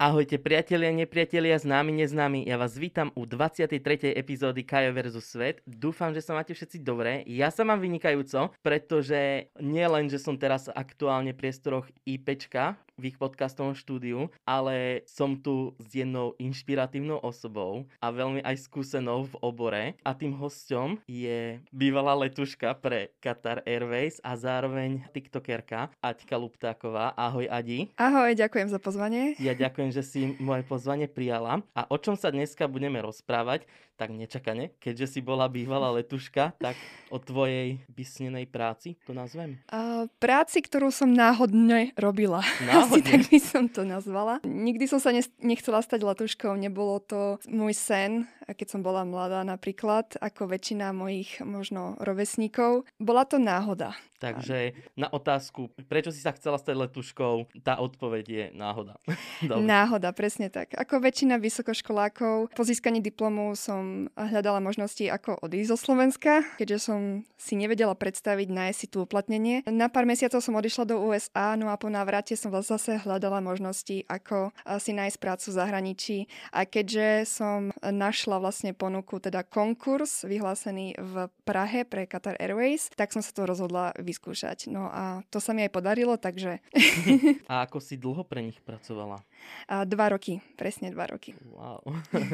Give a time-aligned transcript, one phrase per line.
[0.00, 2.48] Ahojte priatelia, nepriatelia, známi, neznámi.
[2.48, 4.16] Ja vás vítam u 23.
[4.16, 5.20] epizódy Kajo vs.
[5.20, 5.60] Svet.
[5.68, 7.20] Dúfam, že sa máte všetci dobré.
[7.28, 13.08] Ja sa mám vynikajúco, pretože nie len, že som teraz aktuálne v priestoroch IPčka, v
[13.08, 19.34] ich podcastovom štúdiu, ale som tu s jednou inšpiratívnou osobou a veľmi aj skúsenou v
[19.40, 19.84] obore.
[20.04, 27.16] A tým hosťom je bývalá letuška pre Qatar Airways a zároveň tiktokerka Aťka Luptáková.
[27.16, 27.88] Ahoj Adi.
[27.96, 29.32] Ahoj, ďakujem za pozvanie.
[29.40, 31.64] Ja ďakujem, že si moje pozvanie prijala.
[31.72, 33.64] A o čom sa dneska budeme rozprávať,
[34.00, 36.72] tak nečakane, keďže si bola bývalá letuška, tak
[37.12, 39.60] o tvojej vysnenej práci to nazvem.
[39.68, 42.40] Uh, práci, ktorú som náhodne robila.
[42.64, 42.89] Náhodne?
[42.90, 44.42] Asi tak by som to nazvala.
[44.42, 50.18] Nikdy som sa nechcela stať letuškou, nebolo to môj sen, keď som bola mladá napríklad,
[50.20, 52.84] ako väčšina mojich možno rovesníkov.
[53.00, 53.94] Bola to náhoda.
[54.20, 59.00] Takže na otázku, prečo si sa chcela stať letuškou, tá odpoveď je náhoda.
[59.72, 60.76] náhoda, presne tak.
[60.76, 67.00] Ako väčšina vysokoškolákov, po získaní diplomu som hľadala možnosti, ako odísť zo Slovenska, keďže som
[67.40, 69.64] si nevedela predstaviť nájsť si tú uplatnenie.
[69.64, 74.04] Na pár mesiacov som odišla do USA, no a po návrate som zase hľadala možnosti,
[74.04, 76.16] ako si nájsť prácu v zahraničí.
[76.52, 83.12] A keďže som našla vlastne ponuku, teda konkurs vyhlásený v Prahe pre Qatar Airways, tak
[83.12, 84.72] som sa to rozhodla vyskúšať.
[84.72, 86.64] No a to sa mi aj podarilo, takže...
[87.52, 89.20] a ako si dlho pre nich pracovala?
[89.68, 91.36] A dva roky, presne dva roky.
[91.44, 91.84] Wow.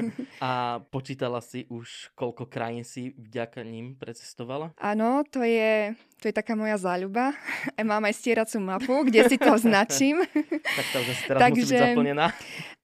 [0.46, 4.72] a počítala si už, koľko krajín si vďaka ním precestovala?
[4.78, 7.34] Áno, to je, to je taká moja záľuba.
[7.82, 10.22] Mám aj stieracú mapu, kde si to označím.
[10.62, 12.26] tak to už teraz takže, musí byť zaplnená.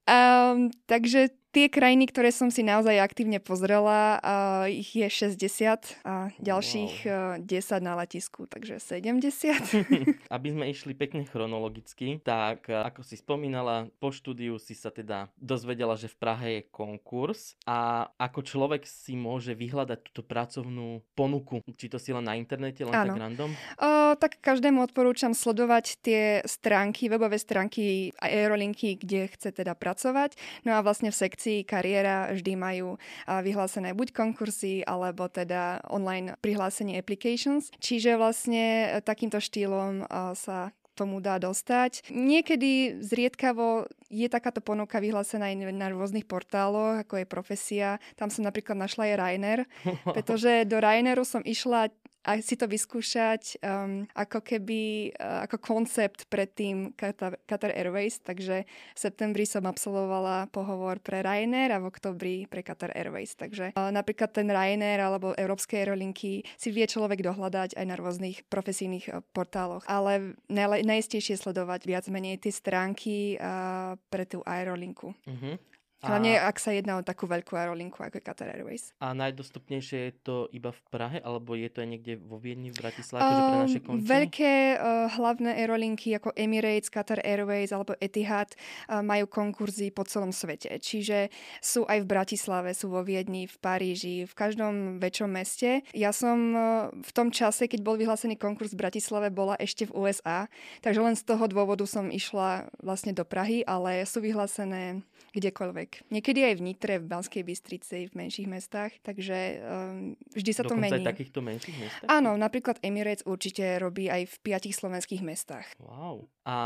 [0.02, 6.32] Um, takže tie krajiny, ktoré som si naozaj aktívne pozrela, uh, ich je 60 a
[6.40, 7.38] ďalších wow.
[7.38, 9.60] uh, 10 na letisku, takže 70.
[10.34, 15.28] Aby sme išli pekne chronologicky, tak uh, ako si spomínala, po štúdiu si sa teda
[15.36, 21.60] dozvedela, že v Prahe je konkurs a ako človek si môže vyhľadať túto pracovnú ponuku.
[21.76, 23.12] Či to si len na internete, len Áno.
[23.12, 23.50] tak random?
[23.76, 30.40] Uh, tak každému odporúčam sledovať tie stránky, webové stránky a aerolinky, kde chce teda pracovať.
[30.64, 32.88] No a vlastne v sekcii kariéra vždy majú
[33.26, 37.72] vyhlásené buď konkursy, alebo teda online prihlásenie applications.
[37.78, 40.06] Čiže vlastne e, takýmto štýlom
[40.38, 42.12] sa tomu dá dostať.
[42.12, 47.88] Niekedy zriedkavo je takáto ponuka vyhlásená aj na rôznych portáloch, ako je profesia.
[48.14, 49.58] Tam som napríklad našla aj Rainer,
[50.16, 51.88] pretože do Raineru som išla
[52.22, 58.22] a si to vyskúšať um, ako keby uh, ako koncept pre tým Qatar, Qatar Airways,
[58.22, 63.34] takže v septembri som absolvovala pohovor pre Ryanair a v oktobri pre Qatar Airways.
[63.34, 68.46] Takže uh, napríklad ten Ryanair alebo európske aerolinky si vie človek dohľadať aj na rôznych
[68.46, 75.10] profesijných uh, portáloch, ale naj, najistejšie sledovať viac menej tie stránky uh, pre tú aerolinku.
[75.26, 75.58] Uh-huh.
[76.02, 76.50] Hlavne a...
[76.50, 78.90] ak sa jedná o takú veľkú aerolinku ako Qatar Airways.
[78.98, 82.82] A najdostupnejšie je to iba v Prahe, alebo je to aj niekde vo Viedni, v
[82.82, 84.08] Bratislave, um, pre naše končiny?
[84.10, 90.34] Veľké uh, hlavné aerolinky ako Emirates, Qatar Airways alebo Etihad uh, majú konkurzy po celom
[90.34, 90.74] svete.
[90.82, 91.30] Čiže
[91.62, 95.86] sú aj v Bratislave, sú vo Viedni, v Paríži, v každom väčšom meste.
[95.94, 99.94] Ja som uh, v tom čase, keď bol vyhlásený konkurs v Bratislave, bola ešte v
[99.94, 100.50] USA,
[100.82, 106.12] takže len z toho dôvodu som išla vlastne do Prahy, ale sú vyhlásené kdekoľvek.
[106.12, 110.76] Niekedy aj v Nitre, v Banskej Bystrici, v menších mestách, takže um, vždy sa Dokonca
[110.76, 111.04] to mení.
[111.04, 112.08] aj takýchto menších mestách?
[112.08, 115.66] Áno, napríklad Emirates určite robí aj v piatich slovenských mestách.
[115.80, 116.28] Wow.
[116.44, 116.56] A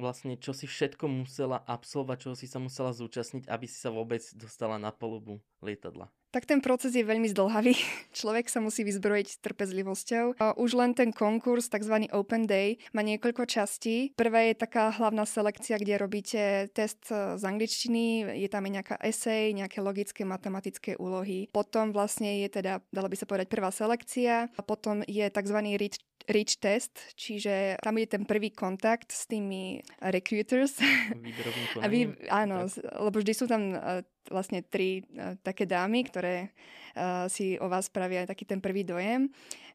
[0.00, 4.24] vlastne čo si všetko musela absolvovať, čo si sa musela zúčastniť, aby si sa vôbec
[4.32, 6.08] dostala na polubu lietadla?
[6.30, 7.74] Tak ten proces je veľmi zdlhavý.
[8.18, 10.38] Človek sa musí vyzbrojiť trpezlivosťou.
[10.62, 12.06] Už len ten konkurs, tzv.
[12.14, 14.14] Open Day, má niekoľko častí.
[14.14, 18.96] Prvá je taká hlavná selekcia, kde robíte test e, z angličtiny, je tam aj nejaká
[19.02, 21.50] esej, nejaké logické matematické úlohy.
[21.50, 24.46] Potom vlastne je teda, dala by sa povedať, prvá selekcia.
[24.54, 25.58] A potom je tzv.
[25.74, 25.98] read
[26.30, 30.78] reach test, čiže tam je ten prvý kontakt s tými recruiters.
[31.82, 32.84] A vy, áno, tak.
[33.00, 36.54] lebo vždy sú tam e, vlastne tri uh, také dámy, ktoré
[36.94, 39.28] uh, si o vás spravia taký ten prvý dojem.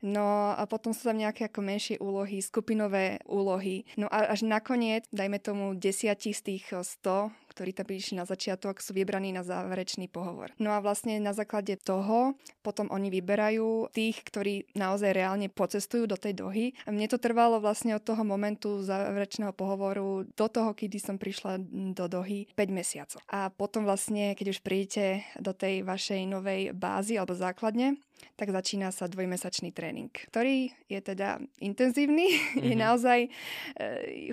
[0.05, 3.89] No a potom sú tam nejaké ako menšie úlohy, skupinové úlohy.
[3.97, 8.83] No a až nakoniec, dajme tomu desiatí z tých 100, ktorí tam prišli na začiatok,
[8.83, 10.51] sú vybraní na záverečný pohovor.
[10.59, 16.19] No a vlastne na základe toho potom oni vyberajú tých, ktorí naozaj reálne pocestujú do
[16.19, 16.65] tej dohy.
[16.83, 21.63] A mne to trvalo vlastne od toho momentu záverečného pohovoru do toho, kedy som prišla
[21.95, 23.19] do dohy 5 mesiacov.
[23.31, 27.97] A potom vlastne, keď už prídete do tej vašej novej bázy alebo základne,
[28.35, 32.27] tak začína sa dvojmesačný tréning, ktorý je teda intenzívny.
[32.35, 32.63] Mm-hmm.
[32.71, 33.29] Je naozaj, e,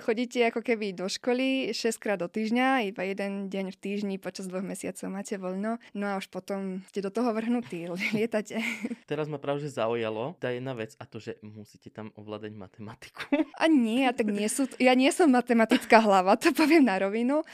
[0.03, 4.49] chodíte ako keby do školy 6 krát do týždňa, iba jeden deň v týždni počas
[4.49, 7.87] dvoch mesiacov máte voľno, no a už potom ste do toho vrhnutí,
[8.17, 8.59] lietate.
[9.07, 13.23] Teraz ma práve zaujalo tá jedna vec a to, že musíte tam ovládať matematiku.
[13.63, 17.45] A nie, ja tak nie sú, ja nie som matematická hlava, to poviem na rovinu,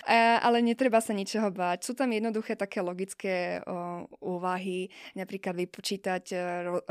[0.41, 1.85] ale netreba sa ničoho báť.
[1.85, 6.37] Sú tam jednoduché také logické o, úvahy, napríklad vypočítať hľadať e,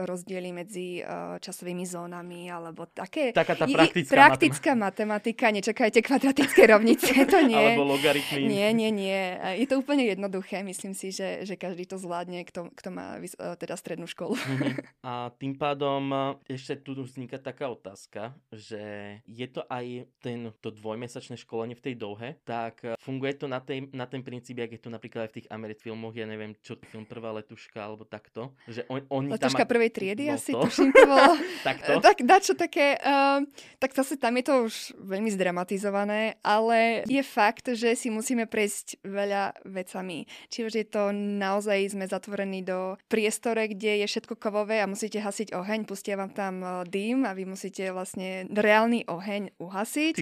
[0.08, 1.02] rozdiely medzi e,
[1.38, 3.36] časovými zónami alebo také...
[3.36, 5.52] Taká tá praktická, praktická matematika.
[5.52, 7.76] Nečakajte kvadratické rovnice, to nie.
[7.76, 8.48] alebo logaritmy.
[8.48, 9.36] Nie, nie, nie.
[9.60, 10.64] Je to úplne jednoduché.
[10.64, 14.34] Myslím si, že, že každý to zvládne, kto, kto má e, teda strednú školu.
[14.38, 14.74] Mm-hmm.
[15.08, 21.36] A tým pádom ešte tu vzniká taká otázka, že je to aj ten, to dvojmesačné
[21.36, 24.90] školenie v tej dohe, tak funguje to na, tej, na ten princíp, jak je to
[24.90, 28.84] napríklad aj v tých amerických filmoch, ja neviem, čo film Prvá letuška alebo takto, že
[28.92, 29.70] on, oni Letuška tam...
[29.70, 30.62] prvej triedy no asi, to.
[30.62, 31.34] tuším to bolo.
[31.66, 31.92] Takto?
[32.06, 33.42] tak dačo také, uh,
[33.82, 39.02] tak zase tam je to už veľmi zdramatizované, ale je fakt, že si musíme prejsť
[39.02, 40.30] veľa vecami.
[40.48, 45.18] Či už je to naozaj sme zatvorení do priestore, kde je všetko kovové a musíte
[45.18, 50.16] hasiť oheň, pustia vám tam uh, dým a vy musíte vlastne reálny oheň uhasiť.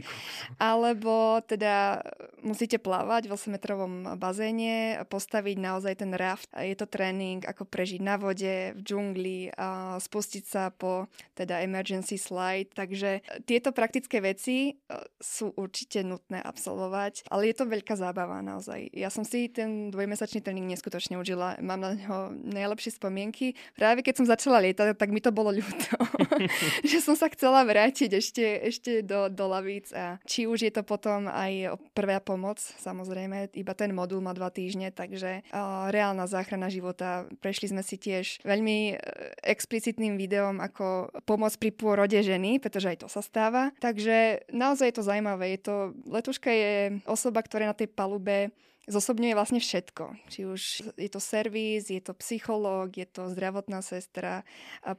[0.57, 2.01] Alebo teda
[2.41, 6.49] musíte plávať v 8-metrovom bazéne, postaviť naozaj ten raft.
[6.55, 12.15] Je to tréning, ako prežiť na vode, v džungli, a spustiť sa po teda emergency
[12.15, 12.71] slide.
[12.73, 14.73] Takže tieto praktické veci e,
[15.19, 18.95] sú určite nutné absolvovať, ale je to veľká zábava naozaj.
[18.95, 21.59] Ja som si ten dvojmesačný tréning neskutočne užila.
[21.59, 23.59] Mám na neho najlepšie spomienky.
[23.75, 25.99] Práve keď som začala lietať, tak mi to bolo ľúto.
[26.91, 30.83] že som sa chcela vrátiť ešte, ešte do, do lavíc a či už je to
[30.85, 36.69] potom aj prvá pomoc, samozrejme, iba ten modul má dva týždne, takže uh, reálna záchrana
[36.69, 37.29] života.
[37.41, 38.99] Prešli sme si tiež veľmi E,
[39.47, 43.71] explicitným videom ako pomoc pri pôrode ženy, pretože aj to sa stáva.
[43.81, 45.57] Takže naozaj je to zaujímavé.
[45.57, 45.75] Je to,
[46.07, 46.75] letuška je
[47.07, 48.53] osoba, ktorá na tej palube
[48.87, 50.05] zosobňuje vlastne všetko.
[50.31, 50.63] Či už
[50.95, 54.47] je to servis, je to psychológ, je to zdravotná sestra,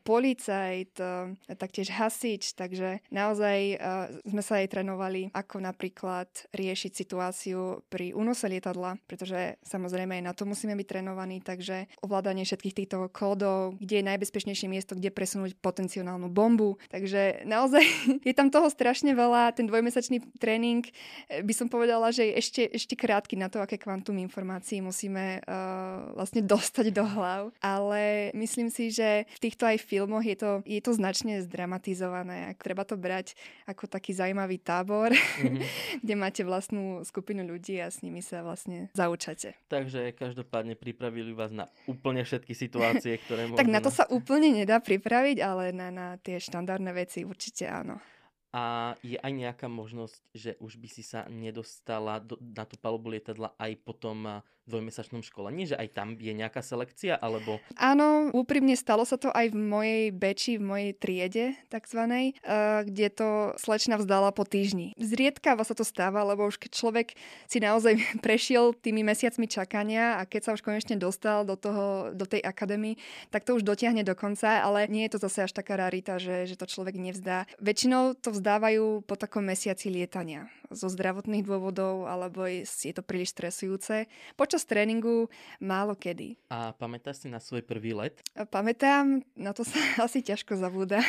[0.03, 0.99] policajt,
[1.55, 3.79] taktiež hasič, takže naozaj
[4.27, 10.33] sme sa aj trénovali, ako napríklad riešiť situáciu pri únose lietadla, pretože samozrejme aj na
[10.35, 15.55] to musíme byť trénovaní, takže ovládanie všetkých týchto kódov, kde je najbezpečnejšie miesto, kde presunúť
[15.59, 16.77] potenciálnu bombu.
[16.91, 17.83] Takže naozaj
[18.27, 19.55] je tam toho strašne veľa.
[19.55, 23.76] Ten dvojmesačný tréning eh, by som povedala, že je ešte, ešte krátky na to, aké
[23.77, 27.53] kvantum informácií musíme uh, vlastne dostať do hlav.
[27.61, 32.57] Ale myslím si, že v týchto aj filmoch je to, je to značne zdramatizované.
[32.59, 33.37] Treba to brať
[33.69, 35.61] ako taký zaujímavý tábor, mm-hmm.
[36.03, 39.55] kde máte vlastnú skupinu ľudí a s nimi sa vlastne zaučate.
[39.69, 43.59] Takže každopádne pripravili vás na úplne všetky situácie, ktoré môžu...
[43.61, 48.01] tak na to sa úplne nedá pripraviť, ale na, na tie štandardné veci určite áno.
[48.55, 53.11] A je aj nejaká možnosť, že už by si sa nedostala do, na tú palubu
[53.11, 57.63] lietadla aj potom dvojmesačnom školení, že aj tam je nejaká selekcia, alebo...
[57.79, 62.35] Áno, úprimne stalo sa to aj v mojej beči, v mojej triede, takzvanej,
[62.83, 64.91] kde to slečna vzdala po týždni.
[64.99, 67.07] Zriedkavo sa to stáva, lebo už keď človek
[67.47, 72.27] si naozaj prešiel tými mesiacmi čakania a keď sa už konečne dostal do, toho, do
[72.27, 72.99] tej akadémie,
[73.31, 76.43] tak to už dotiahne do konca, ale nie je to zase až taká rarita, že,
[76.43, 77.47] že to človek nevzdá.
[77.63, 83.35] Väčšinou to vzdávajú po takom mesiaci lietania zo zdravotných dôvodov, alebo je, je to príliš
[83.35, 84.09] stresujúce.
[84.35, 85.31] Počas tréningu
[85.63, 86.37] málo kedy.
[86.51, 88.19] A pamätáš si na svoj prvý let?
[88.51, 90.99] Pamätám, na to sa asi ťažko zabúda.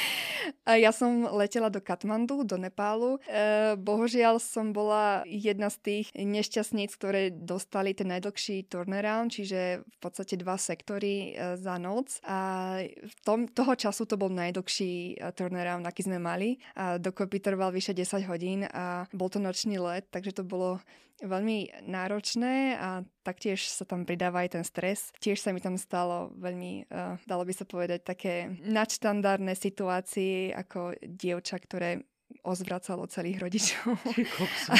[0.84, 3.20] ja som letela do Katmandu, do Nepálu.
[3.24, 9.98] E, bohužiaľ som bola jedna z tých nešťastníc, ktoré dostali ten najdlhší turnaround, čiže v
[10.00, 12.20] podstate dva sektory e, za noc.
[12.24, 16.56] A v tom, toho času to bol najdlhší e, turnaround, aký sme mali.
[16.76, 20.82] A dokopy trval vyše 10 hodín a bol to nočný let, takže to bolo
[21.22, 25.14] veľmi náročné a taktiež sa tam pridáva aj ten stres.
[25.22, 30.98] Tiež sa mi tam stalo veľmi, uh, dalo by sa povedať, také nadštandardné situácie ako
[31.00, 32.02] dievča, ktoré
[32.42, 33.94] ozvracalo celých rodičov.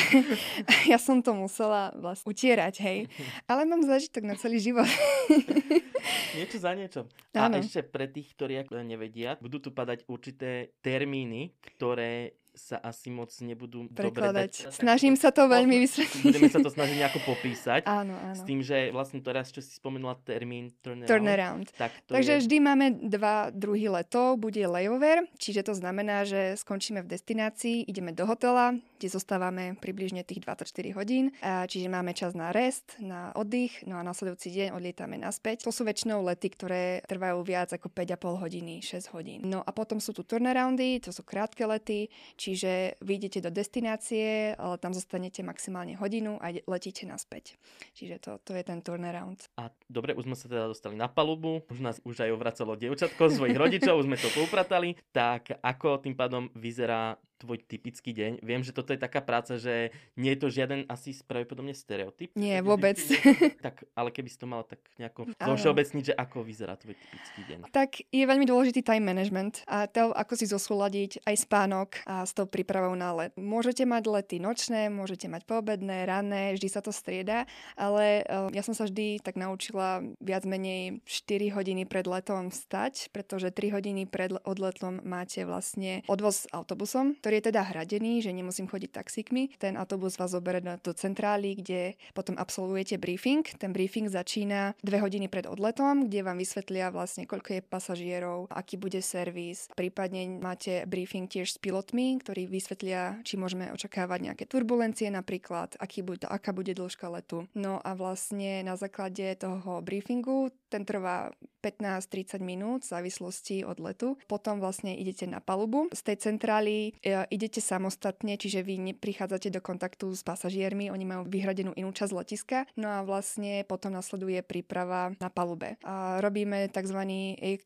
[0.90, 2.98] ja som to musela vlastne utierať, hej.
[3.46, 4.88] Ale mám zažitok na celý život.
[6.36, 7.06] Niečo za niečo.
[7.32, 7.62] A ano.
[7.62, 13.90] ešte pre tých, ktorí nevedia, budú tu padať určité termíny, ktoré sa asi moc nebudú
[13.90, 14.70] prekladať.
[14.70, 16.22] Dobre Snažím sa to veľmi vysvetliť.
[16.22, 17.82] Budeme sa to snažiť nejako popísať.
[17.90, 18.34] Áno, áno.
[18.34, 21.10] S tým, že vlastne teraz, čo si spomenula termín turnaround.
[21.10, 21.66] turnaround.
[21.74, 22.40] Tak to Takže je...
[22.46, 24.38] vždy máme dva druhy letov.
[24.38, 30.24] Bude layover, čiže to znamená, že skončíme v destinácii, ideme do hotela, kde zostávame približne
[30.24, 31.34] tých 24 hodín.
[31.42, 35.66] Čiže máme čas na rest, na oddych, no a následujúci deň odlietame naspäť.
[35.66, 39.38] To sú väčšinou lety, ktoré trvajú viac ako 5,5 hodiny, 6 hodín.
[39.44, 42.08] No a potom sú tu turnaroundy, to sú krátke lety,
[42.44, 47.56] Čiže vyjdete do destinácie, ale tam zostanete maximálne hodinu a letíte naspäť.
[47.96, 49.48] Čiže to, to je ten turnaround.
[49.56, 53.32] A dobre, už sme sa teda dostali na palubu, už nás už aj ovracalo dievčatko
[53.32, 54.92] svojich rodičov, už sme to poupratali.
[55.16, 58.40] Tak ako tým pádom vyzerá tvoj typický deň?
[58.40, 62.32] Viem, že toto je taká práca, že nie je to žiaden asi pravdepodobne stereotyp.
[62.32, 62.96] Nie, vôbec.
[63.66, 67.58] tak, ale keby si to mala tak nejako všeobecniť, že ako vyzerá tvoj typický deň?
[67.68, 72.32] Tak je veľmi dôležitý time management a to, ako si zosúľadiť aj spánok a s
[72.32, 73.32] tou prípravou na let.
[73.36, 77.44] Môžete mať lety nočné, môžete mať poobedné, ranné, vždy sa to strieda,
[77.76, 83.10] ale uh, ja som sa vždy tak naučila viac menej 4 hodiny pred letom vstať,
[83.10, 88.70] pretože 3 hodiny pred odletom máte vlastne odvoz autobusom, ktorý je teda hradený, že nemusím
[88.70, 89.50] chodiť taxikmi.
[89.58, 93.42] Ten autobus vás zoberie do centrály, kde potom absolvujete briefing.
[93.58, 98.78] Ten briefing začína dve hodiny pred odletom, kde vám vysvetlia vlastne, koľko je pasažierov, aký
[98.78, 99.66] bude servis.
[99.74, 106.06] Prípadne máte briefing tiež s pilotmi, ktorí vysvetlia, či môžeme očakávať nejaké turbulencie napríklad, aký
[106.06, 107.50] bude, aká bude dĺžka letu.
[107.58, 111.30] No a vlastne na základe toho briefingu, ten trvá
[111.62, 114.18] 15-30 minút v závislosti od letu.
[114.26, 115.86] Potom vlastne idete na palubu.
[115.94, 121.22] Z tej centrály e, idete samostatne, čiže vy neprichádzate do kontaktu s pasažiermi, oni majú
[121.30, 122.58] vyhradenú inú časť letiska.
[122.74, 125.78] No a vlastne potom nasleduje príprava na palube.
[125.86, 127.00] A robíme tzv.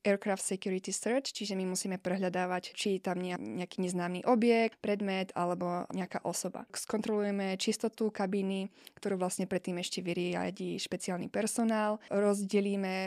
[0.04, 6.22] aircraft security search, čiže my musíme prehľadávať, či tam nejaký neznámy objekt, predmet alebo nejaká
[6.22, 6.68] osoba.
[6.76, 12.02] Skontrolujeme čistotu kabíny, ktorú vlastne predtým ešte vyriadí špeciálny personál.
[12.10, 12.97] Rozdelíme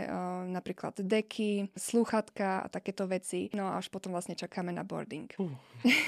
[0.49, 3.49] napríklad deky, sluchatka a takéto veci.
[3.55, 5.31] No a až potom vlastne čakáme na boarding.
[5.37, 5.51] Uh.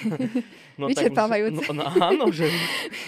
[0.80, 1.66] no, Vyčerpávajúce.
[1.72, 2.52] No, no, áno, že,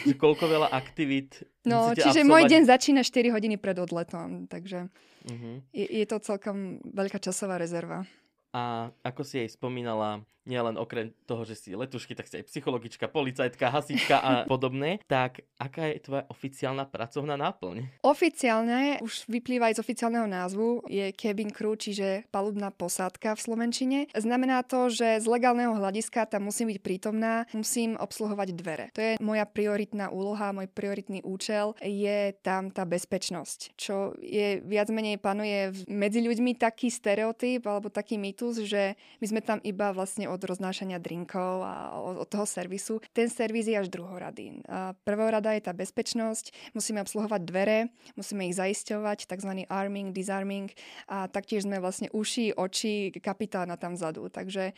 [0.03, 2.29] že koľko veľa aktivít No, čiže absolvovať...
[2.29, 4.85] môj deň začína 4 hodiny pred odletom, takže
[5.25, 5.55] uh-huh.
[5.73, 8.05] je, je to celkom veľká časová rezerva.
[8.53, 13.09] A ako si jej spomínala, nielen okrem toho, že si letušky, tak si aj psychologička,
[13.09, 15.01] policajtka, hasička a podobné.
[15.09, 18.01] Tak aká je tvoja oficiálna pracovná náplň?
[18.05, 23.99] Oficiálne, už vyplýva aj z oficiálneho názvu, je cabin crew, čiže palubná posádka v Slovenčine.
[24.13, 28.85] Znamená to, že z legálneho hľadiska tam musím byť prítomná, musím obsluhovať dvere.
[28.93, 34.87] To je moja prioritná úloha, môj prioritný účel je tam tá bezpečnosť, čo je viac
[34.93, 40.29] menej panuje medzi ľuďmi taký stereotyp alebo taký mýtus, že my sme tam iba vlastne
[40.35, 42.99] od roznášania drinkov a od, toho servisu.
[43.15, 44.61] Ten servis je až druhorady.
[45.07, 47.79] Prvorada je tá bezpečnosť, musíme obsluhovať dvere,
[48.19, 49.65] musíme ich zaisťovať, tzv.
[49.71, 50.69] arming, disarming
[51.07, 54.27] a taktiež sme vlastne uši, oči kapitána tam vzadu.
[54.27, 54.75] Takže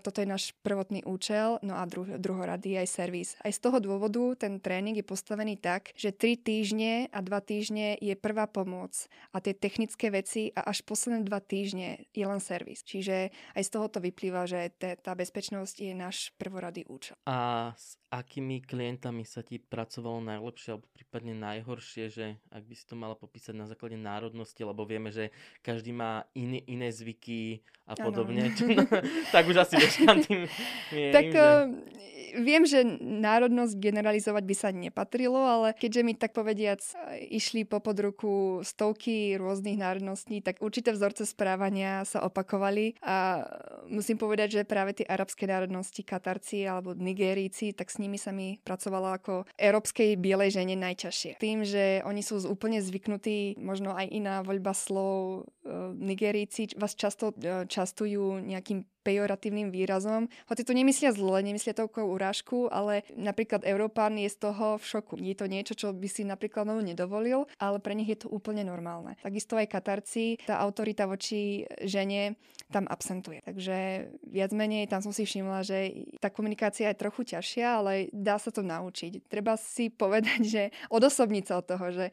[0.00, 1.58] toto je náš prvotný účel.
[1.66, 3.34] No a druh, druhorady je aj servis.
[3.42, 7.98] Aj z toho dôvodu ten tréning je postavený tak, že 3 týždne a 2 týždne
[7.98, 8.94] je prvá pomoc
[9.34, 12.84] a tie technické veci a až posledné 2 týždne je len servis.
[12.86, 17.16] Čiže aj z toho to vyplýva, že tá bezpečnosť je náš prvoradý účel.
[17.24, 22.84] A s akými klientami sa ti pracovalo najlepšie alebo prípadne najhoršie, že ak by si
[22.84, 25.32] to mala popísať na základe národnosti, lebo vieme, že
[25.64, 28.50] každý má iné, iné zvyky a podobne.
[28.50, 28.84] No,
[29.34, 30.46] tak už asi vieš, kam tým
[30.92, 31.38] mierim, Tak že...
[31.38, 36.82] Eh, viem, že národnosť generalizovať by sa nepatrilo, ale keďže mi tak povediac
[37.30, 43.46] išli po podruku stovky rôznych národností, tak určité vzorce správania sa opakovali a
[43.90, 48.58] musím povedať, že práve tie arabské národnosti, Katarci alebo Nigéríci, tak s nimi sa mi
[48.60, 51.38] pracovalo ako európskej bielej žene najťažšie.
[51.38, 57.64] Tým, že oni sú úplne zvyknutí, možno aj iná voľba slov, e, vás často e,
[57.70, 60.28] častujú nejakým pejoratívnym výrazom.
[60.48, 65.14] Hoci to nemyslia zle, nemyslia toľko urážku, ale napríklad Európán je z toho v šoku.
[65.20, 68.64] Je to niečo, čo by si napríklad no nedovolil, ale pre nich je to úplne
[68.64, 69.16] normálne.
[69.24, 72.36] Takisto aj Katarci, tá autorita voči žene
[72.70, 73.42] tam absentuje.
[73.42, 78.38] Takže viac menej tam som si všimla, že tá komunikácia je trochu ťažšia, ale dá
[78.38, 79.26] sa to naučiť.
[79.26, 82.06] Treba si povedať, že odosobniť sa od toho, že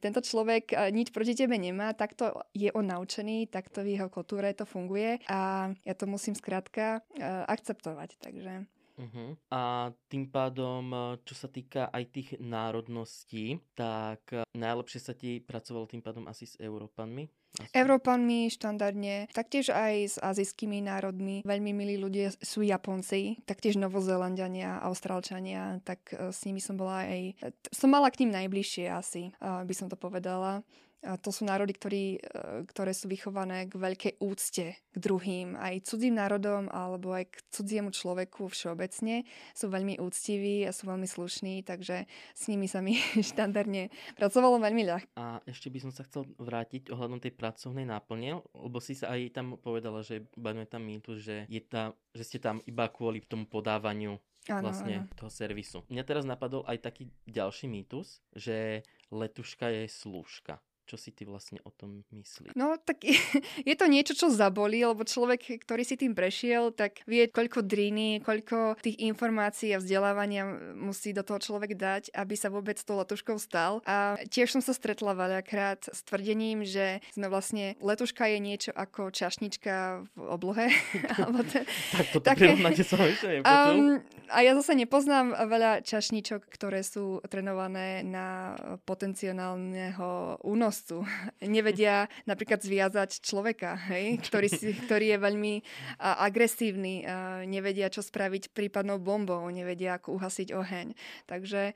[0.00, 4.64] tento človek nič proti tebe nemá, takto je on naučený, takto v jeho kultúre to
[4.64, 8.18] funguje a ja to musím skrátka uh, akceptovať.
[8.20, 8.66] Takže
[8.98, 9.38] Uh-huh.
[9.54, 10.90] A tým pádom,
[11.22, 14.26] čo sa týka aj tých národností, tak
[14.58, 17.30] najlepšie sa ti pracovalo tým pádom asi s Európanmi?
[17.62, 17.70] Asi.
[17.78, 21.46] Európanmi štandardne, taktiež aj s azijskými národmi.
[21.46, 27.38] Veľmi milí ľudia sú Japonci, taktiež Novozelandiania, Austrálčania, tak s nimi som bola aj...
[27.70, 30.66] Som mala k ním najbližšie asi, by som to povedala.
[31.06, 35.86] A to sú národy, ktorý, e, ktoré sú vychované k veľkej úcte k druhým, aj
[35.86, 39.22] cudzím národom alebo aj k cudziemu človeku všeobecne.
[39.54, 42.98] Sú veľmi úctiví a sú veľmi slušní, takže s nimi sa mi
[43.30, 45.08] štandardne pracovalo veľmi ľahko.
[45.14, 49.38] A ešte by som sa chcel vrátiť ohľadom tej pracovnej náplne, lebo si sa aj
[49.38, 53.46] tam povedala, že baňuje tam mýtus, že, je tá, že ste tam iba kvôli tomu
[53.46, 54.18] podávaniu
[54.50, 55.14] ano, vlastne ano.
[55.14, 55.84] toho servisu.
[55.92, 60.58] Mňa teraz napadol aj taký ďalší mýtus, že letuška je slúžka.
[60.88, 62.56] Čo si ty vlastne o tom myslíš?
[62.56, 63.04] No, tak
[63.68, 68.24] je to niečo, čo zabolí, lebo človek, ktorý si tým prešiel, tak vie, koľko dríny,
[68.24, 73.36] koľko tých informácií a vzdelávania musí do toho človek dať, aby sa vôbec tou letuškou
[73.36, 73.84] stal.
[73.84, 79.12] A tiež som sa stretla veľakrát s tvrdením, že sme vlastne, letuška je niečo ako
[79.12, 80.72] čašnička v oblohe.
[81.20, 83.76] Alebo te, tak toto také, som ešte nepočul.
[83.76, 84.00] Um,
[84.32, 88.56] a ja zase nepoznám veľa čašničok, ktoré sú trénované na
[88.88, 91.02] potenciálneho únosu prostu.
[91.42, 95.54] Nevedia napríklad zviazať človeka, hej, ktorý, si, ktorý je veľmi
[95.98, 100.94] a, agresívny, a, nevedia, čo spraviť prípadnou bombou, nevedia, ako uhasiť oheň.
[101.26, 101.74] Takže e,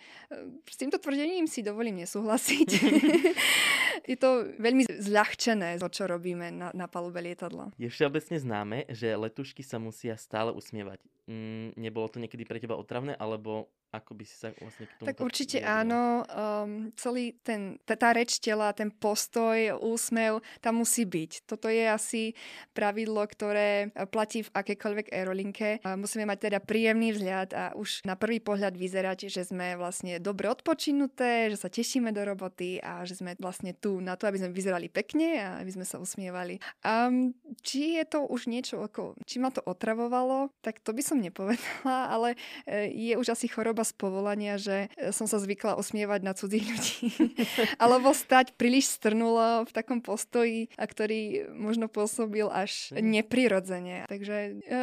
[0.63, 2.69] s týmto tvrdením si dovolím nesúhlasiť.
[4.11, 7.75] je to veľmi zľahčené, to, čo robíme na, na palube lietadla.
[7.83, 11.03] Je všeobecne známe, že letušky sa musia stále usmievať.
[11.33, 15.07] Mm, nebolo to niekedy pre teba otravné, alebo ako by si sa vlastne k tomu...
[15.13, 15.81] Tak určite vyjadrila?
[15.85, 16.03] áno.
[16.33, 21.45] Um, celý ten, tá, tá reč tela, ten postoj, úsmev, tam musí byť.
[21.45, 22.33] Toto je asi
[22.73, 25.85] pravidlo, ktoré platí v akékoľvek aerolinke.
[25.85, 30.17] Uh, musíme mať teda príjemný vzhľad a už na prvý pohľad vyzerať, že sme vlastne
[30.17, 34.41] dobre odpočinuté, že sa tešíme do roboty a že sme vlastne tu na to, aby
[34.41, 36.65] sme vyzerali pekne a aby sme sa usmievali.
[36.81, 39.21] Um, či je to už niečo ako...
[39.29, 43.87] Či ma to otravovalo, tak to by som nepovedala, ale uh, je už asi choroba
[43.87, 46.99] z povolania, že e, som sa zvykla osmievať na cudzích ľudí.
[47.83, 53.23] Alebo stať príliš strnulo v takom postoji, a ktorý možno pôsobil až mhm.
[53.23, 53.97] neprirodzene.
[54.11, 54.83] Takže e,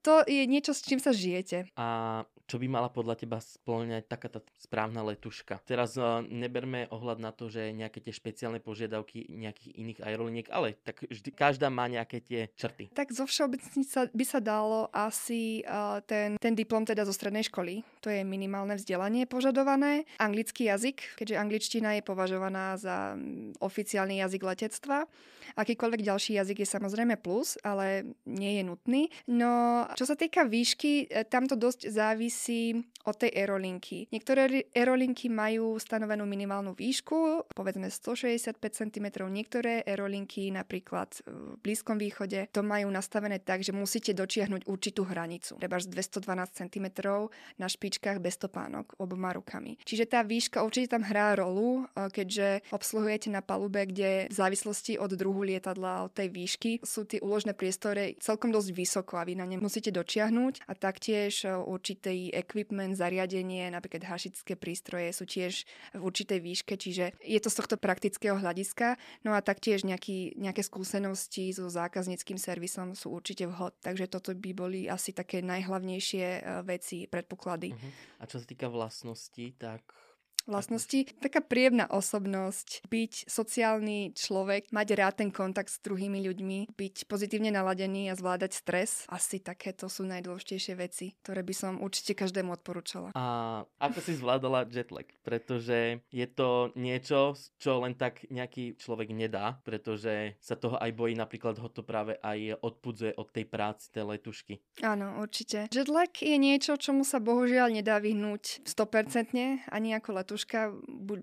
[0.00, 1.66] to je niečo, s čím sa žijete.
[1.74, 5.62] A čo by mala podľa teba splňať taká tá správna letuška.
[5.62, 10.74] Teraz uh, neberme ohľad na to, že nejaké tie špeciálne požiadavky nejakých iných aeroliniek, ale
[10.82, 12.90] tak vždy, každá má nejaké tie črty.
[12.90, 17.86] Tak zo všeobecní by sa dalo asi uh, ten, ten diplom teda zo strednej školy,
[18.02, 20.10] to je minimálne vzdelanie požadované.
[20.18, 25.06] Anglický jazyk, keďže angličtina je považovaná za mm, oficiálny jazyk letectva.
[25.56, 29.02] Akýkoľvek ďalší jazyk je samozrejme plus, ale nie je nutný.
[29.30, 34.06] No, čo sa týka výšky, e, tam to dosť závisí od tej aerolinky.
[34.12, 42.52] Niektoré aerolinky majú stanovenú minimálnu výšku, povedzme 165 cm, niektoré aerolinky napríklad v Blízkom východe
[42.52, 45.56] to majú nastavené tak, že musíte dočiahnuť určitú hranicu.
[45.56, 46.86] Treba 212 cm
[47.56, 49.80] na špičkách bez topánok oboma rukami.
[49.80, 55.00] Čiže tá výška určite tam hrá rolu, e, keďže obsluhujete na palube, kde v závislosti
[55.00, 59.36] od druhu lietadla, od tej výšky sú tie úložné priestory celkom dosť vysoko a vy
[59.38, 65.64] na ne musíte dočiahnuť a taktiež e, určitý equipment zariadenie, napríklad hašické prístroje sú tiež
[65.96, 69.00] v určitej výške, čiže je to z tohto praktického hľadiska.
[69.26, 73.76] No a taktiež nejaký, nejaké skúsenosti so zákazníckým servisom sú určite vhod.
[73.80, 77.72] Takže toto by boli asi také najhlavnejšie e, veci, predpoklady.
[77.72, 77.92] Uh-huh.
[78.20, 79.80] A čo sa týka vlastnosti, tak
[80.48, 81.06] vlastnosti.
[81.20, 87.52] Taká príjemná osobnosť, byť sociálny človek, mať rád ten kontakt s druhými ľuďmi, byť pozitívne
[87.52, 89.04] naladený a zvládať stres.
[89.06, 93.12] Asi takéto sú najdôležitejšie veci, ktoré by som určite každému odporúčala.
[93.14, 93.24] A
[93.78, 95.06] ako si zvládala jetlag?
[95.20, 101.14] Pretože je to niečo, čo len tak nejaký človek nedá, pretože sa toho aj bojí,
[101.14, 104.54] napríklad ho to práve aj odpudzuje od tej práci, tej letušky.
[104.82, 105.68] Áno, určite.
[105.70, 110.70] Jetlag je niečo, čomu sa bohužiaľ nedá vyhnúť 100% ani ako letuška letuška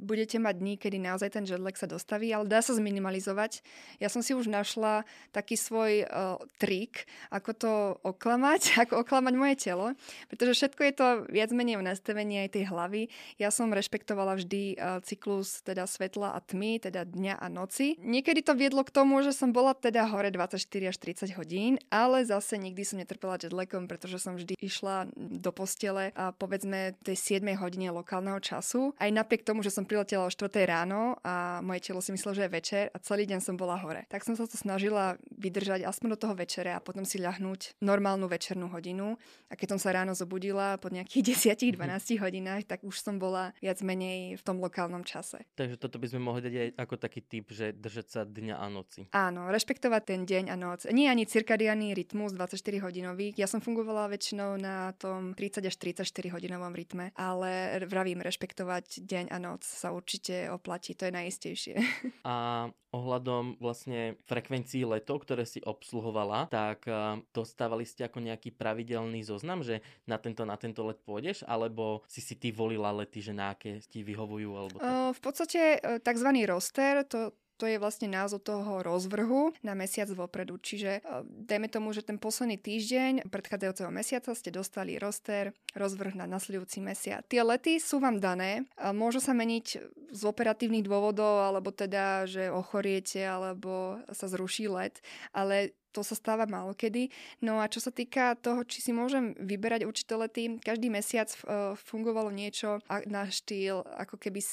[0.04, 3.64] budete mať dní, kedy naozaj ten jetlag sa dostaví, ale dá sa zminimalizovať.
[4.04, 7.72] Ja som si už našla taký svoj uh, trik, ako to
[8.04, 9.96] oklamať, ako oklamať moje telo,
[10.28, 13.08] pretože všetko je to viac menej v nastavení aj tej hlavy.
[13.40, 17.96] Ja som rešpektovala vždy uh, cyklus teda svetla a tmy, teda dňa a noci.
[18.04, 20.60] Niekedy to viedlo k tomu, že som bola teda hore 24
[20.92, 26.12] až 30 hodín, ale zase nikdy som netrpela jetlagom, pretože som vždy išla do postele
[26.12, 30.50] a povedzme tej 7 hodine lokálneho času aj napriek tomu, že som priletela o 4
[30.66, 34.10] ráno a moje telo si myslelo, že je večer a celý deň som bola hore.
[34.10, 38.26] Tak som sa to snažila vydržať aspoň do toho večera a potom si ľahnúť normálnu
[38.26, 39.16] večernú hodinu.
[39.48, 41.38] A keď som sa ráno zobudila po nejakých
[41.78, 42.18] 10-12 mhm.
[42.20, 45.46] hodinách, tak už som bola viac menej v tom lokálnom čase.
[45.54, 48.66] Takže toto by sme mohli dať aj ako taký typ, že držať sa dňa a
[48.68, 49.06] noci.
[49.14, 50.90] Áno, rešpektovať ten deň a noc.
[50.90, 53.38] Nie ani cirkadiánny rytmus 24 hodinový.
[53.38, 59.30] Ja som fungovala väčšinou na tom 30 až 34 hodinovom rytme, ale vravím, rešpektovať deň
[59.30, 61.76] a noc sa určite oplatí, to je najistejšie.
[62.28, 66.88] A ohľadom vlastne frekvencií letov, ktoré si obsluhovala, tak
[67.36, 72.24] dostávali ste ako nejaký pravidelný zoznam, že na tento, na tento let pôjdeš, alebo si
[72.24, 74.50] si ty volila lety, že na aké ti vyhovujú?
[74.56, 76.30] Alebo uh, v podstate e, tzv.
[76.48, 80.62] roster, to, to je vlastne názov toho rozvrhu na mesiac vopredu.
[80.62, 86.30] Čiže e, dajme tomu, že ten posledný týždeň predchádzajúceho mesiaca ste dostali roster, rozvrh na
[86.30, 87.26] nasledujúci mesiac.
[87.26, 89.66] Tie lety sú vám dané, môžu sa meniť
[90.14, 95.02] z operatívnych dôvodov, alebo teda, že ochoriete, alebo sa zruší let,
[95.34, 97.10] ale to sa stáva málo kedy.
[97.42, 101.74] No a čo sa týka toho, či si môžem vyberať určité lety, každý mesiac uh,
[101.74, 102.78] fungovalo niečo
[103.10, 104.46] na štýl ako keby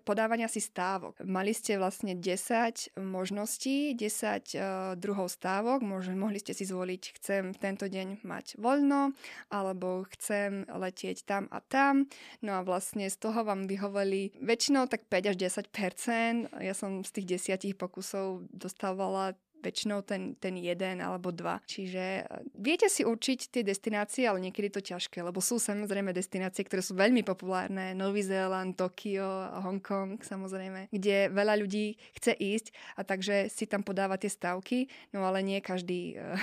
[0.00, 1.20] podávania si stávok.
[1.20, 4.60] Mali ste vlastne 10 možností, 10 uh, e,
[4.96, 9.12] druhov stávok, Môže, mohli ste si zvoliť, chcem tento deň mať voľno,
[9.52, 12.08] alebo chcem letieť tam a tam.
[12.40, 17.10] No a vlastne z toho vám vyhovali väčšinou tak 5 až 10% Ja som z
[17.20, 21.60] tých desiatich pokusov dostávala väčšinou ten, ten jeden alebo dva.
[21.66, 22.24] Čiže e,
[22.58, 26.94] viete si určiť tie destinácie, ale niekedy to ťažké, lebo sú samozrejme destinácie, ktoré sú
[26.94, 27.92] veľmi populárne.
[27.94, 32.66] Nový Zéland, Tokio, Hongkong samozrejme, kde veľa ľudí chce ísť
[32.96, 36.38] a takže si tam podáva tie stavky, no ale nie každý e,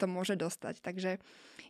[0.00, 0.80] to môže dostať.
[0.80, 1.20] Takže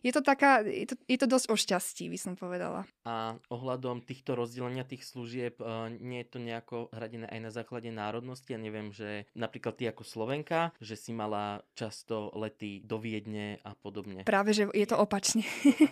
[0.01, 2.89] je to taká, je to, je to dosť o šťastí, by som povedala.
[3.05, 7.89] A ohľadom týchto rozdelenia tých služieb, uh, nie je to nejako hradené aj na základe
[7.93, 8.49] národnosti?
[8.55, 13.77] Ja neviem, že napríklad ty ako Slovenka, že si mala často lety do Viedne a
[13.77, 14.25] podobne.
[14.25, 15.45] Práve, že je to opačne.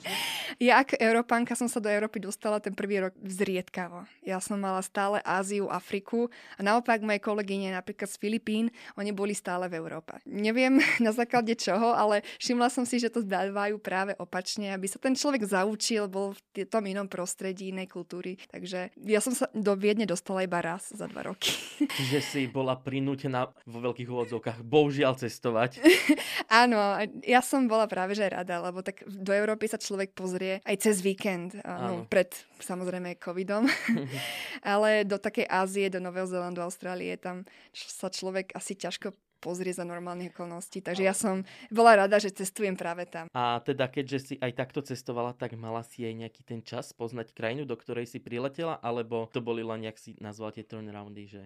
[0.57, 4.09] ja ako Európanka som sa do Európy dostala ten prvý rok zriedkavo.
[4.25, 9.37] Ja som mala stále Áziu, Afriku a naopak moje kolegyne napríklad z Filipín, oni boli
[9.37, 10.17] stále v Európe.
[10.25, 14.87] Neviem na základe čoho, ale všimla som si, že to zdávajú práve práve opačne, aby
[14.87, 18.39] sa ten človek zaučil, bol v tom inom prostredí, inej kultúry.
[18.47, 21.51] Takže ja som sa do Viedne dostala iba raz za dva roky.
[22.09, 25.83] Že si bola prinútená vo veľkých úvodzovkách bohužiaľ cestovať.
[26.63, 26.79] Áno,
[27.27, 31.03] ja som bola práve že rada, lebo tak do Európy sa človek pozrie aj cez
[31.03, 33.69] víkend, no, pred samozrejme covidom,
[34.65, 39.85] ale do takej Ázie, do Nového Zélandu, Austrálie, tam sa človek asi ťažko pozrieť za
[39.87, 40.83] normálnych okolností.
[40.83, 43.31] Takže ja som bola rada, že cestujem práve tam.
[43.31, 47.31] A teda keďže si aj takto cestovala, tak mala si aj nejaký ten čas poznať
[47.31, 51.41] krajinu, do ktorej si priletela, alebo to boli len, jak si nazval tie turnaroundy, že...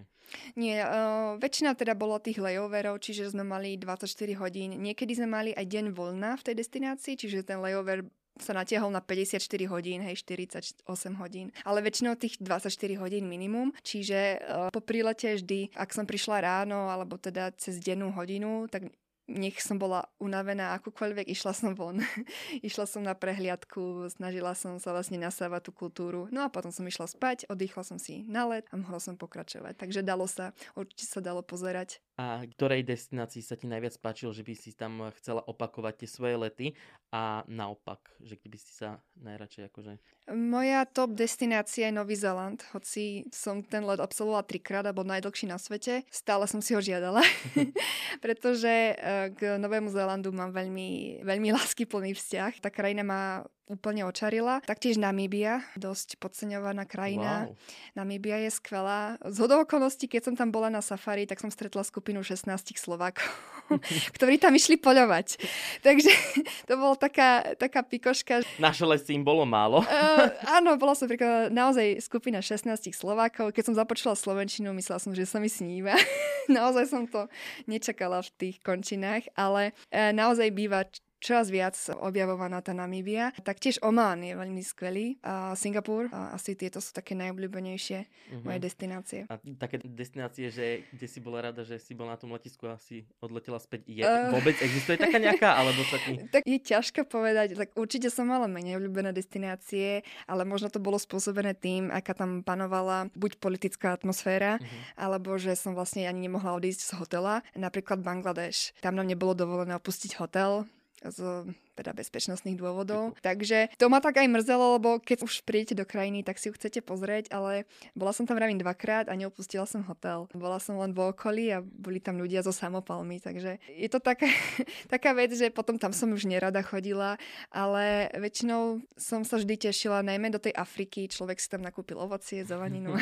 [0.57, 4.09] Nie, uh, väčšina teda bolo tých layoverov, čiže sme mali 24
[4.41, 4.75] hodín.
[4.81, 8.07] Niekedy sme mali aj deň voľna v tej destinácii, čiže ten layover
[8.39, 10.85] sa natiahol na 54 hodín, hej, 48
[11.21, 16.41] hodín, ale väčšinou tých 24 hodín minimum, čiže uh, po prílete vždy, ak som prišla
[16.41, 18.89] ráno, alebo teda cez dennú hodinu, tak
[19.27, 22.03] nech som bola unavená akokoľvek, išla som von.
[22.67, 26.27] išla som na prehliadku, snažila som sa vlastne nasávať tú kultúru.
[26.27, 29.79] No a potom som išla spať, oddychla som si na let a mohla som pokračovať.
[29.79, 32.03] Takže dalo sa, určite sa dalo pozerať.
[32.13, 36.35] A ktorej destinácii sa ti najviac páčilo, že by si tam chcela opakovať tie svoje
[36.37, 36.67] lety
[37.09, 39.93] a naopak, že keby si sa najradšej akože...
[40.29, 45.49] Moja top destinácia je Nový Zeland, hoci som ten let absolvovala trikrát a bol najdlhší
[45.49, 46.05] na svete.
[46.13, 47.25] Stále som si ho žiadala,
[48.25, 52.61] pretože eh, k Novému Zelandu mám veľmi, veľmi láskyplný vzťah.
[52.61, 54.59] Tá krajina má úplne očarila.
[54.67, 57.47] Taktiež Namíbia, dosť podceňovaná krajina.
[57.47, 57.55] Wow.
[57.95, 59.15] Namíbia je skvelá.
[59.23, 63.23] Z hodou okolností, keď som tam bola na safari, tak som stretla skupinu 16 Slovákov,
[64.19, 65.39] ktorí tam išli poľovať.
[65.79, 66.11] Takže
[66.67, 68.43] to bola taká, taká pikoška.
[68.59, 69.79] Naše lesy im bolo málo.
[69.79, 70.27] uh,
[70.59, 73.55] áno, bola som príklad, naozaj skupina 16 Slovákov.
[73.55, 75.95] Keď som započula Slovenčinu, myslela som, že sa mi sníva.
[76.51, 77.31] naozaj som to
[77.69, 80.83] nečakala v tých končinách, ale uh, naozaj býva
[81.23, 83.31] čoraz viac objavovaná tá Namíbia.
[83.47, 85.15] Taktiež Oman je veľmi skvelý.
[85.23, 88.43] A Singapur, a asi tieto sú také najobľúbenejšie uh-huh.
[88.43, 89.23] moje destinácie.
[89.31, 92.75] A také destinácie, že kde si bola rada, že si bola na tom letisku a
[92.75, 94.35] si odletela späť, je, uh...
[94.35, 95.55] vôbec existuje taká nejaká?
[95.55, 96.19] Alebo sa ty...
[96.35, 97.55] Tak je ťažko povedať.
[97.55, 102.43] Tak určite som mala menej obľúbené destinácie, ale možno to bolo spôsobené tým, aká tam
[102.43, 104.99] panovala buď politická atmosféra, uh-huh.
[104.99, 107.45] alebo že som vlastne ani nemohla odísť z hotela.
[107.55, 108.75] Napríklad Bangladeš.
[108.81, 110.65] Tam nám nebolo dovolené opustiť hotel
[111.09, 113.17] z teda bezpečnostných dôvodov.
[113.25, 116.53] Takže to ma tak aj mrzelo, lebo keď už prídete do krajiny, tak si ju
[116.53, 117.65] chcete pozrieť, ale
[117.97, 120.29] bola som tam vravím dvakrát a neopustila som hotel.
[120.37, 124.29] Bola som len v okolí a boli tam ľudia so samopalmi, takže je to taká,
[124.93, 127.17] taká vec, že potom tam som už nerada chodila,
[127.49, 132.45] ale väčšinou som sa vždy tešila, najmä do tej Afriky, človek si tam nakúpil ovocie,
[132.45, 132.93] zeleninu.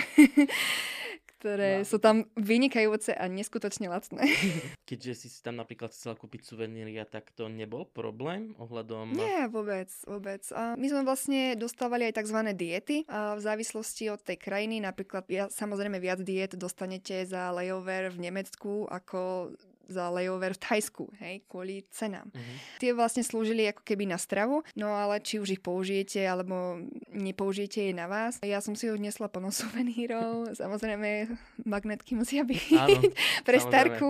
[1.42, 1.90] ktoré no.
[1.90, 4.30] sú tam vynikajúce a neskutočne lacné.
[4.90, 9.18] Keďže si tam napríklad chcela kúpiť suveníria, tak to nebol problém ohľadom...
[9.18, 10.46] Nie, vôbec, vôbec.
[10.54, 12.40] A my sme vlastne dostávali aj tzv.
[12.54, 14.86] diety a v závislosti od tej krajiny.
[14.86, 19.50] Napríklad ja, samozrejme viac diet dostanete za layover v Nemecku ako
[19.88, 22.30] za layover v Thajsku, hej, kvôli cenám.
[22.30, 22.58] Uh-huh.
[22.78, 27.89] Tie vlastne slúžili ako keby na stravu, no ale či už ich použijete alebo nepoužijete
[27.89, 28.38] je na vás.
[28.44, 31.32] Ja som si už nesla plno suvenírov, samozrejme
[31.65, 33.00] magnetky musia byť Áno,
[33.48, 33.67] pre samozrejme.
[33.67, 34.10] starku.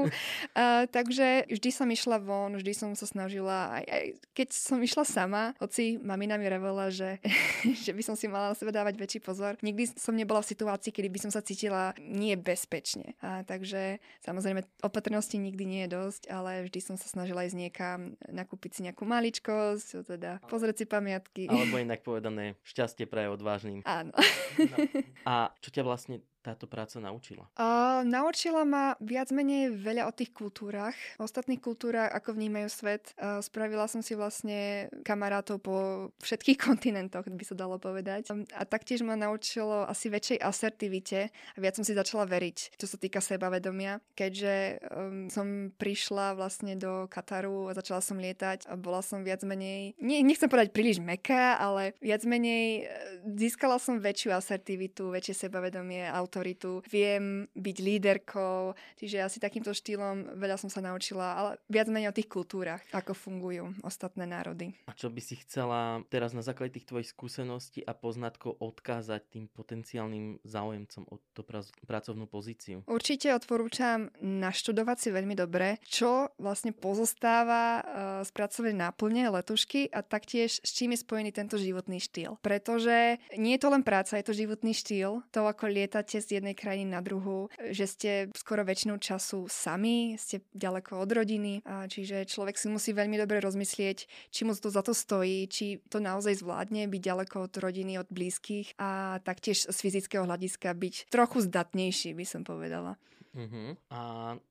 [0.55, 4.03] Uh, takže vždy som išla von, vždy som sa snažila, aj, aj
[4.36, 7.19] keď som išla sama, hoci mamina mi revela, že,
[7.86, 9.60] že by som si mala na sebe dávať väčší pozor.
[9.62, 13.15] Nikdy som nebola v situácii, kedy by som sa cítila nie bezpečne.
[13.21, 18.19] A takže samozrejme opatrnosti nikdy nie je dosť, ale vždy som sa snažila ísť niekam,
[18.27, 21.47] nakúpiť si nejakú maličkosť, teda pozrieť si pamiatky.
[21.47, 23.88] Alebo inak povedané, šťastie pre odvážnym.
[23.88, 24.12] Áno.
[24.60, 24.77] No.
[25.23, 27.45] A čo ťa vlastne táto práca naučila?
[27.54, 33.13] Uh, naučila ma viac menej veľa o tých kultúrach, o ostatných kultúrach, ako vnímajú svet.
[33.15, 35.77] Uh, spravila som si vlastne kamarátov po
[36.25, 38.34] všetkých kontinentoch, by sa dalo povedať.
[38.58, 42.97] A taktiež ma naučilo asi väčšej asertivite a viac som si začala veriť, čo sa
[42.97, 49.06] týka sebavedomia, keďže um, som prišla vlastne do Kataru a začala som lietať a bola
[49.06, 52.89] som viac menej, nie, nechcem povedať príliš meká, ale viac menej
[53.38, 60.39] získala som väčšiu asertivitu, väčšie sebavedomie a autoritu, viem byť líderkou, čiže asi takýmto štýlom
[60.39, 64.72] veľa som sa naučila, ale viac menej o tých kultúrach, ako fungujú ostatné národy.
[64.88, 69.52] A čo by si chcela teraz na základe tých tvojich skúseností a poznatkov odkázať tým
[69.52, 71.44] potenciálnym záujemcom o tú
[71.84, 72.88] pracovnú pozíciu?
[72.88, 77.84] Určite odporúčam naštudovať si veľmi dobre, čo vlastne pozostáva uh,
[78.24, 82.39] z pracovnej náplne letušky a taktiež s čím je spojený tento životný štýl.
[82.39, 85.26] Pretože nie je to len práca, je to životný štýl.
[85.36, 90.45] To, ako lietate z jednej krajiny na druhú, že ste skoro väčšinu času sami, ste
[90.53, 93.97] ďaleko od rodiny, a čiže človek si musí veľmi dobre rozmyslieť,
[94.29, 98.07] či mu to za to stojí, či to naozaj zvládne byť ďaleko od rodiny, od
[98.07, 103.01] blízkych a taktiež z fyzického hľadiska byť trochu zdatnejší, by som povedala.
[103.32, 103.80] Uh-huh.
[103.88, 104.02] A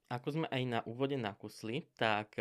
[0.09, 2.33] ako sme aj na úvode nakusli, tak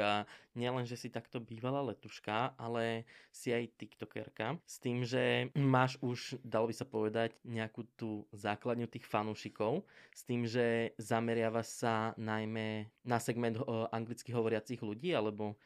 [0.55, 3.03] nielen, že si takto bývala letuška, ale
[3.35, 4.55] si aj tiktokerka.
[4.63, 9.83] S tým, že máš už, dalo by sa povedať, nejakú tú základňu tých fanúšikov.
[10.15, 13.59] S tým, že zameriava sa najmä na segment
[13.91, 15.59] anglicky hovoriacich ľudí, alebo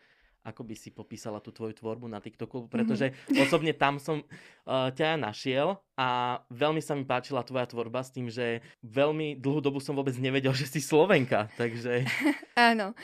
[0.44, 3.48] ako by si popísala tú tvoju tvorbu na TikToku, pretože mm-hmm.
[3.48, 8.26] osobne tam som uh, ťa našiel a veľmi sa mi páčila tvoja tvorba s tým,
[8.26, 12.10] že veľmi dlhú dobu som vôbec nevedel, že si Slovenka, takže...
[12.58, 12.98] Áno.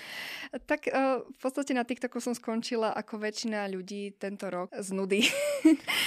[0.50, 5.22] Tak uh, v podstate na TikToku som skončila ako väčšina ľudí tento rok z nudy.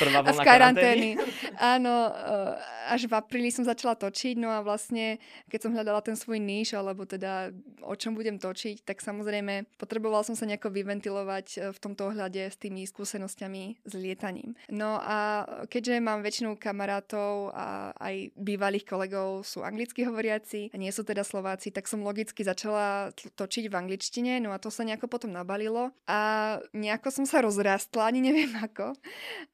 [0.02, 1.14] Prvá a z karantény.
[1.78, 2.58] Áno, uh,
[2.90, 6.74] až v apríli som začala točiť, no a vlastne, keď som hľadala ten svoj níž,
[6.74, 7.54] alebo teda
[7.86, 12.58] o čom budem točiť, tak samozrejme potrebovala som sa nejako vyventilovať v tomto ohľade s
[12.58, 14.58] tými skúsenosťami s lietaním.
[14.74, 20.88] No a keďže mám väčšinu kamarátov a aj bývalých kolegov sú anglicky hovoriaci a nie
[20.88, 25.12] sú teda Slováci, tak som logicky začala točiť v angličtine, no a to sa nejako
[25.12, 28.96] potom nabalilo a nejako som sa rozrastla, ani neviem ako.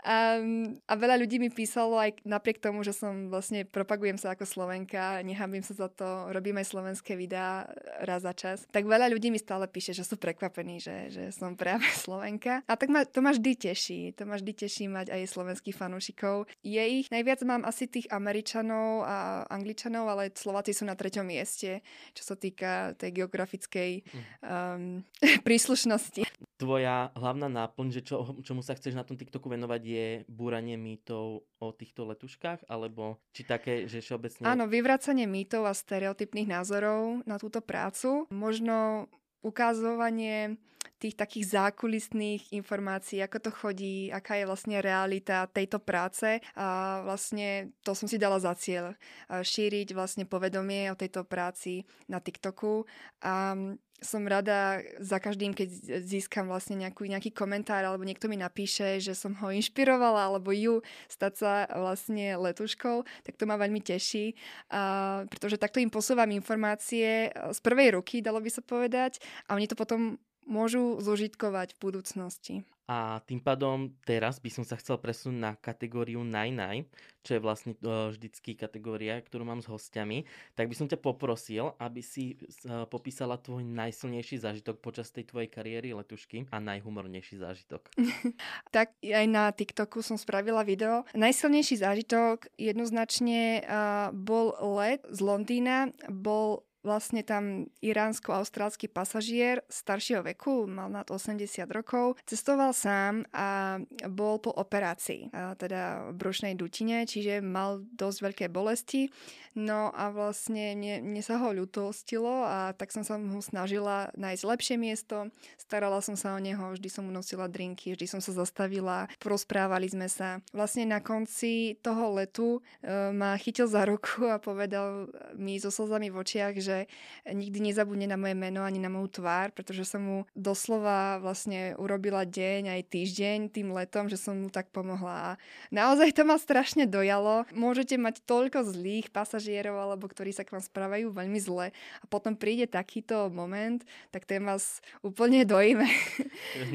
[0.06, 0.38] A,
[0.86, 5.26] a veľa ľudí mi písalo aj napriek tomu, že som vlastne propagujem sa ako Slovenka,
[5.26, 7.66] nehambím sa za to, robím aj slovenské videá
[8.06, 11.58] raz za čas, tak veľa ľudí mi stále píše, že sú prekvapení, že, že som
[11.58, 12.62] práve Slovenka.
[12.70, 16.46] A tak ma, to ma vždy teší, to ma vždy teší mať aj slovenských fanúšikov.
[16.62, 21.80] Je ich Najviac mám asi tých Američanov a Angličanov, ale Slováci sú na treťom mieste,
[22.12, 24.04] čo sa týka tej geografickej
[24.44, 25.00] um,
[25.46, 26.28] príslušnosti.
[26.58, 31.46] Tvoja hlavná náplň, že čo, čomu sa chceš na tom TikToku venovať, je búranie mýtov
[31.62, 32.68] o týchto letuškách?
[32.68, 34.44] Alebo či také, že všeobecne...
[34.44, 38.26] Áno, vyvracanie mýtov a stereotypných názorov na túto prácu.
[38.34, 39.06] Možno
[39.40, 40.58] ukazovanie
[40.98, 46.42] tých takých zákulisných informácií, ako to chodí, aká je vlastne realita tejto práce.
[46.58, 48.98] A vlastne to som si dala za cieľ
[49.30, 52.82] šíriť vlastne povedomie o tejto práci na TikToku.
[53.22, 53.54] A
[53.98, 59.14] som rada za každým, keď získam vlastne nejakú, nejaký komentár alebo niekto mi napíše, že
[59.18, 64.38] som ho inšpirovala alebo ju stať sa vlastne letuškou, tak to ma veľmi teší,
[64.70, 69.18] a, pretože takto im posúvam informácie z prvej ruky, dalo by sa povedať,
[69.50, 70.14] a oni to potom
[70.48, 72.54] môžu zužitkovať v budúcnosti.
[72.88, 76.76] A tým pádom teraz by som sa chcel presunúť na kategóriu Naj Naj,
[77.20, 80.24] čo je vlastne uh, vždycky kategória, ktorú mám s hostiami.
[80.56, 85.52] Tak by som ťa poprosil, aby si uh, popísala tvoj najsilnejší zážitok počas tej tvojej
[85.52, 87.92] kariéry letušky a najhumornejší zážitok.
[88.74, 91.04] tak aj na TikToku som spravila video.
[91.12, 100.64] Najsilnejší zážitok jednoznačne uh, bol let z Londýna, bol vlastne tam iránsko-austrálsky pasažier staršieho veku,
[100.64, 103.76] mal nad 80 rokov, cestoval sám a
[104.08, 105.28] bol po operácii,
[105.60, 109.12] teda v brušnej dutine, čiže mal dosť veľké bolesti.
[109.58, 114.42] No a vlastne mne, mne sa ho ľutostilo a tak som sa mu snažila nájsť
[114.46, 118.30] lepšie miesto, starala som sa o neho, vždy som mu nosila drinky, vždy som sa
[118.30, 120.38] zastavila, porozprávali sme sa.
[120.54, 126.14] Vlastne na konci toho letu e, ma chytil za ruku a povedal mi so slzami
[126.14, 126.77] v očiach, že
[127.24, 132.28] nikdy nezabudne na moje meno ani na moju tvár, pretože som mu doslova vlastne urobila
[132.28, 135.34] deň aj týždeň tým letom, že som mu tak pomohla.
[135.34, 135.38] A
[135.72, 137.48] naozaj to ma strašne dojalo.
[137.56, 142.36] Môžete mať toľko zlých pasažierov, alebo ktorí sa k vám správajú veľmi zle a potom
[142.36, 143.80] príde takýto moment,
[144.12, 145.88] tak ten vás úplne dojme.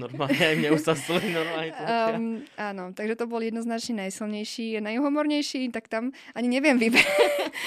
[0.01, 2.23] Normálne aj mne už sa normálne um,
[2.57, 4.79] Áno, takže to bol jednoznačne najsilnejší.
[4.79, 7.07] Najhumornejší, tak tam ani neviem vybrať.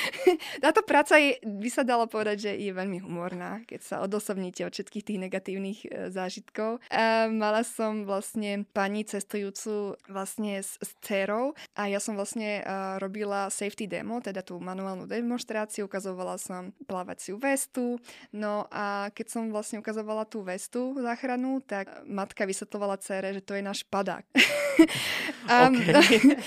[0.65, 4.73] Táto práca je, by sa dalo povedať, že je veľmi humorná, keď sa odosobníte od
[4.73, 6.81] všetkých tých negatívnych e, zážitkov.
[6.89, 12.97] A mala som vlastne pani cestujúcu vlastne s, s dcerou a ja som vlastne uh,
[12.97, 18.01] robila safety demo, teda tú manuálnu demonstráciu, ukazovala som plávaciu vestu,
[18.33, 23.59] no a keď som vlastne ukazovala tú vestu záchranu, tak matka vysvetlovala cere, že to
[23.59, 24.25] je náš padák.
[25.53, 26.39] a, okay.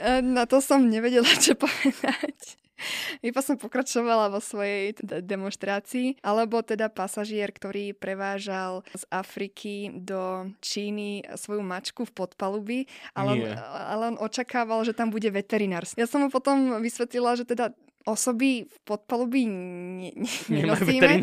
[0.36, 2.59] na to som nevedela, čo povedať.
[3.28, 6.20] Iba som pokračovala vo svojej teda demonstrácii.
[6.24, 12.80] Alebo teda pasažier, ktorý prevážal z Afriky do Číny svoju mačku v podpalubi,
[13.14, 15.84] ale, on, ale on očakával, že tam bude veterinár.
[15.96, 17.72] Ja som mu potom vysvetlila, že teda
[18.08, 21.20] osoby v podpalubí ne, ne, nenosíme.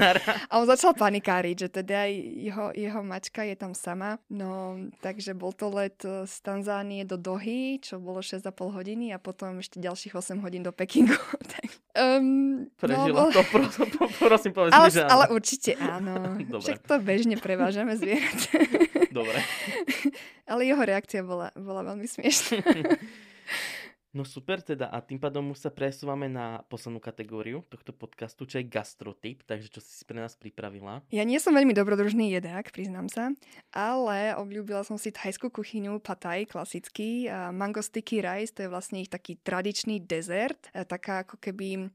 [0.50, 4.22] A on začal panikáriť, že teda jeho, jeho mačka je tam sama.
[4.30, 9.58] No, takže bol to let z Tanzánie do Dohy, čo bolo 6,5 hodiny a potom
[9.58, 11.18] ešte ďalších 8 hodín do Pekingu.
[11.98, 13.90] um, Prežila no, to, prosím,
[14.22, 15.12] prosím povedz ale, mi, že áno.
[15.14, 16.14] Ale určite áno.
[16.54, 16.62] Dobre.
[16.62, 18.40] Však to bežne prevážame zvierat.
[19.10, 19.42] Dobre.
[20.52, 22.62] ale jeho reakcia bola, bola veľmi smiešná.
[24.16, 28.64] No super teda a tým pádom už sa presúvame na poslednú kategóriu tohto podcastu, čo
[28.64, 31.04] je gastrotyp, takže čo si si pre nás pripravila?
[31.12, 33.36] Ja nie som veľmi dobrodružný jedák, priznám sa,
[33.76, 39.04] ale obľúbila som si thajskú kuchyňu pataj, klasický, a mango sticky rice, to je vlastne
[39.04, 41.92] ich taký tradičný dezert, taká ako keby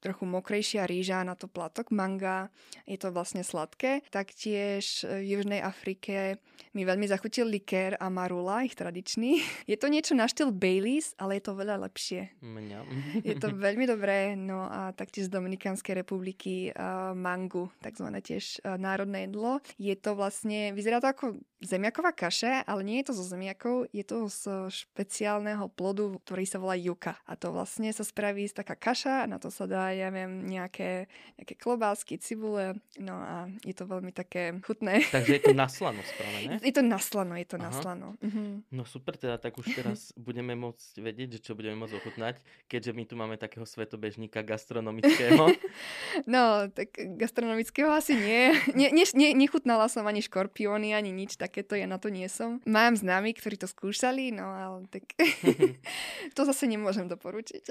[0.00, 2.48] trochu mokrejšia rýža na to platok manga,
[2.88, 4.02] je to vlastne sladké.
[4.08, 6.40] Taktiež v Južnej Afrike
[6.72, 9.40] mi veľmi zachutil likér a marula, ich tradičný.
[9.70, 12.30] Je to niečo na štýl Baileys, ale je to veľa lepšie.
[12.42, 12.78] Mňa.
[13.28, 14.34] Je to veľmi dobré.
[14.34, 19.58] No a taktiež z Dominikánskej republiky uh, mangu, takzvané tiež uh, národné jedlo.
[19.78, 21.26] Je to vlastne, vyzerá to ako
[21.60, 26.56] zemiaková kaša, ale nie je to zo zemiakov, je to z špeciálneho plodu, ktorý sa
[26.56, 27.20] volá juka.
[27.28, 31.10] A to vlastne sa spraví z taká kaša na to sa dá ja viem, nejaké,
[31.38, 35.04] nejaké klobásky, cibule, no a je to veľmi také chutné.
[35.14, 36.58] Takže je to naslano spravené?
[36.70, 37.66] Je to naslano, je to Aha.
[37.66, 38.14] naslano.
[38.22, 38.70] Mhm.
[38.70, 42.38] No super, teda tak už teraz budeme môcť vedieť, že čo budeme môcť ochutnať,
[42.70, 45.50] keďže my tu máme takého svetobežníka gastronomického.
[46.30, 48.54] no, tak gastronomického asi nie.
[48.78, 52.62] nie, nie, nie nechutnala som ani škorpióny, ani nič takéto, ja na to nie som.
[52.68, 55.10] Mám známy, ktorí to skúšali, no ale tak
[56.36, 57.64] to zase nemôžem doporučiť.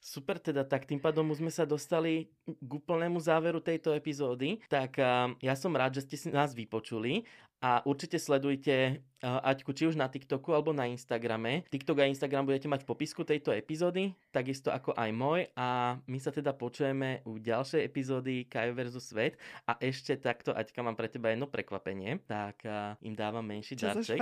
[0.00, 4.56] Super teda, tak tým pádom už sme sa dostali k úplnému záveru tejto epizódy.
[4.64, 4.96] Tak
[5.44, 7.28] ja som rád, že ste si nás vypočuli
[7.60, 11.68] a určite sledujte Aťku či už na TikToku alebo na Instagrame.
[11.68, 16.16] TikTok a Instagram budete mať v popisku tejto epizódy, takisto ako aj môj a my
[16.16, 19.36] sa teda počujeme u ďalšej epizódy Kajo versus Svet
[19.68, 22.64] a ešte takto Aťka mám pre teba jedno prekvapenie, tak
[23.04, 24.16] im dávam menší Čo darček.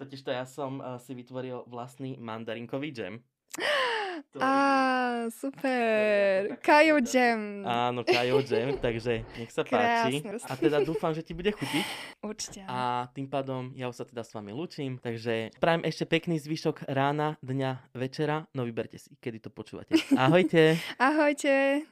[0.00, 3.20] Totiž to ja som si vytvoril vlastný mandarinkový džem.
[4.38, 6.58] Á, super.
[6.62, 7.64] Kajo Jam.
[7.66, 10.22] Áno, Kajo Jam, takže nech sa páči.
[10.46, 11.84] A teda dúfam, že ti bude chutiť.
[12.22, 12.60] Určite.
[12.68, 16.86] A tým pádom ja už sa teda s vami lúčim, takže prajem ešte pekný zvyšok
[16.90, 19.94] rána, dňa, večera, no vyberte si, kedy to počúvate.
[20.18, 20.78] Ahojte.
[20.98, 21.86] Ahojte.